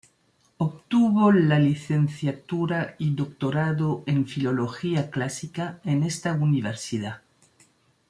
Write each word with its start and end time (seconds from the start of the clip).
Obtuvo 0.57 1.31
la 1.31 1.59
licenciatura 1.59 2.95
y 2.97 3.13
doctorado 3.13 4.01
en 4.07 4.25
Filología 4.25 5.11
Clásica 5.11 5.79
en 5.83 6.01
esta 6.01 6.33
universidad. 6.33 7.21